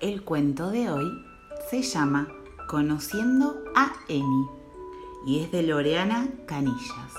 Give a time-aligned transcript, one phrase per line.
[0.00, 1.22] El cuento de hoy
[1.68, 2.26] se llama
[2.66, 4.48] Conociendo a Eni
[5.26, 7.12] y es de Loreana Canillas.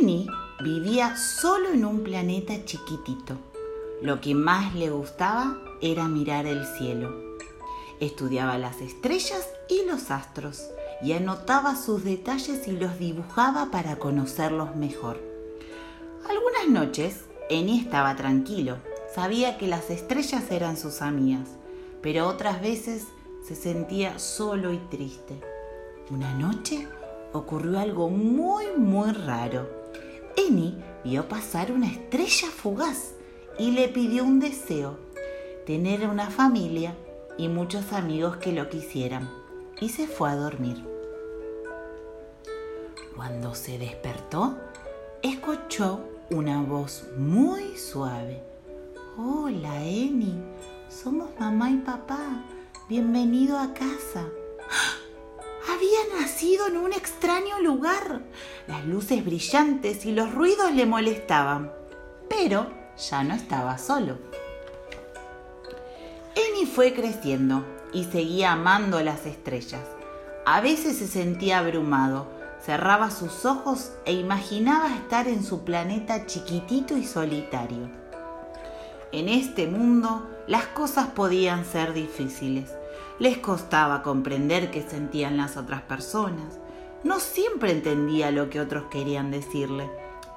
[0.00, 0.26] Eni
[0.60, 3.36] vivía solo en un planeta chiquitito.
[4.02, 7.14] Lo que más le gustaba era mirar el cielo.
[8.00, 10.70] Estudiaba las estrellas y los astros
[11.02, 15.20] y anotaba sus detalles y los dibujaba para conocerlos mejor.
[16.28, 18.78] Algunas noches Eni estaba tranquilo
[19.14, 21.48] Sabía que las estrellas eran sus amigas,
[22.00, 23.04] pero otras veces
[23.46, 25.38] se sentía solo y triste.
[26.10, 26.88] Una noche
[27.32, 29.68] ocurrió algo muy, muy raro.
[30.36, 33.12] Eni vio pasar una estrella fugaz
[33.58, 34.98] y le pidió un deseo,
[35.66, 36.94] tener una familia
[37.36, 39.28] y muchos amigos que lo quisieran,
[39.78, 40.82] y se fue a dormir.
[43.14, 44.56] Cuando se despertó,
[45.22, 48.51] escuchó una voz muy suave.
[49.18, 50.42] Hola, Eni.
[50.88, 52.46] Somos mamá y papá.
[52.88, 54.24] Bienvenido a casa.
[55.68, 58.22] Había nacido en un extraño lugar.
[58.66, 61.70] Las luces brillantes y los ruidos le molestaban.
[62.30, 64.16] Pero ya no estaba solo.
[66.34, 69.84] Eni fue creciendo y seguía amando las estrellas.
[70.46, 72.28] A veces se sentía abrumado,
[72.64, 78.01] cerraba sus ojos e imaginaba estar en su planeta chiquitito y solitario.
[79.12, 82.72] En este mundo las cosas podían ser difíciles.
[83.18, 86.58] Les costaba comprender qué sentían las otras personas.
[87.04, 89.90] No siempre entendía lo que otros querían decirle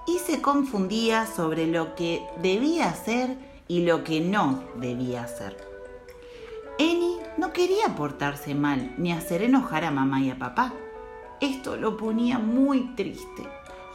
[0.08, 3.38] y se confundía sobre lo que debía hacer
[3.70, 5.56] y lo que no debía hacer.
[6.78, 10.74] Eni no quería portarse mal ni hacer enojar a mamá y a papá.
[11.40, 13.44] Esto lo ponía muy triste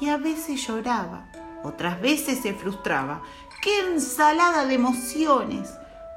[0.00, 1.30] y a veces lloraba,
[1.62, 3.22] otras veces se frustraba
[3.62, 5.74] ¡Qué ensalada de emociones!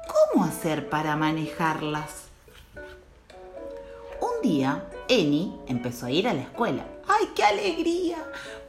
[0.08, 2.28] ¿Cómo hacer para manejarlas?
[4.18, 6.86] Un día, Eni empezó a ir a la escuela.
[7.06, 8.16] ¡Ay, qué alegría!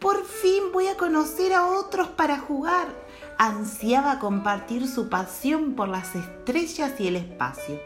[0.01, 2.89] Por fin voy a conocer a otros para jugar.
[3.37, 7.79] Ansiaba compartir su pasión por las estrellas y el espacio.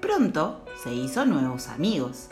[0.00, 2.28] Pronto se hizo nuevos amigos.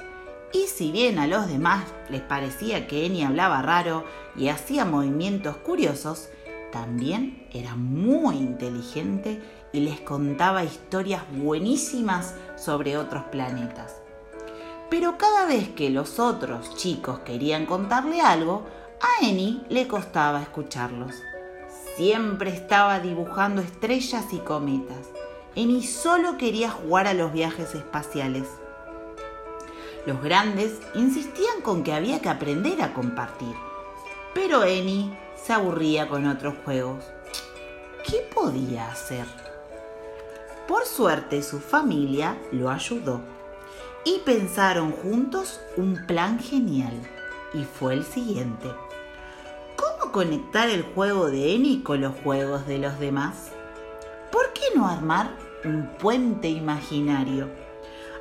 [0.54, 4.04] Y si bien a los demás les parecía que Eni hablaba raro
[4.34, 6.30] y hacía movimientos curiosos,
[6.72, 9.40] también era muy inteligente
[9.72, 14.02] y les contaba historias buenísimas sobre otros planetas.
[14.90, 18.66] Pero cada vez que los otros chicos querían contarle algo,
[19.00, 21.14] a Eni le costaba escucharlos.
[21.96, 25.08] Siempre estaba dibujando estrellas y cometas.
[25.54, 28.48] Eni solo quería jugar a los viajes espaciales.
[30.06, 33.54] Los grandes insistían con que había que aprender a compartir,
[34.34, 37.04] pero Eni se aburría con otros juegos.
[38.08, 39.26] ¿Qué podía hacer?
[40.68, 43.20] Por suerte su familia lo ayudó
[44.04, 46.94] y pensaron juntos un plan genial
[47.54, 48.68] y fue el siguiente.
[49.76, 53.50] ¿Cómo conectar el juego de Eni con los juegos de los demás?
[54.30, 57.50] ¿Por qué no armar un puente imaginario?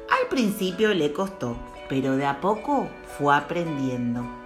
[0.09, 1.55] Al principio le costó,
[1.87, 4.40] pero de a poco fue aprendiendo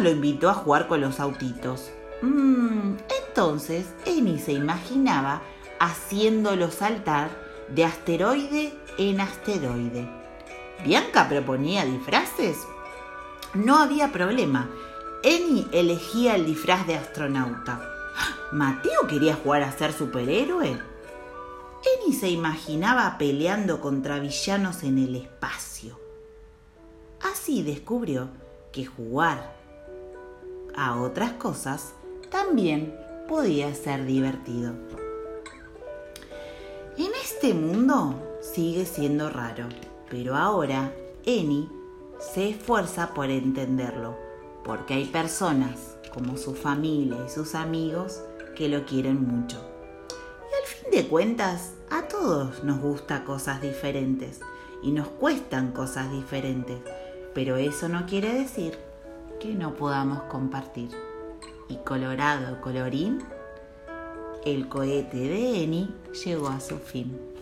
[0.00, 1.90] lo invitó a jugar con los autitos.
[2.22, 5.42] Mm, entonces Eni se imaginaba
[5.80, 7.30] haciéndolo saltar
[7.68, 10.08] de asteroide en asteroide.
[10.84, 12.56] Bianca proponía disfraces.
[13.54, 14.70] No había problema.
[15.22, 17.80] Eni elegía el disfraz de astronauta.
[18.52, 20.78] Mateo quería jugar a ser superhéroe.
[22.02, 25.98] Eni se imaginaba peleando contra villanos en el espacio.
[27.22, 28.28] Así descubrió
[28.72, 29.63] que jugar
[30.76, 31.94] a otras cosas,
[32.30, 32.94] también
[33.28, 34.72] podía ser divertido.
[36.96, 39.66] En este mundo sigue siendo raro,
[40.10, 40.92] pero ahora
[41.24, 41.68] Eni
[42.18, 44.16] se esfuerza por entenderlo,
[44.64, 48.20] porque hay personas como su familia y sus amigos
[48.56, 49.58] que lo quieren mucho.
[50.08, 54.40] Y al fin de cuentas, a todos nos gustan cosas diferentes
[54.82, 56.78] y nos cuestan cosas diferentes,
[57.34, 58.78] pero eso no quiere decir
[59.44, 60.88] que no podamos compartir.
[61.68, 63.22] Y colorado colorín,
[64.46, 65.94] el cohete de Eni
[66.24, 67.33] llegó a su fin.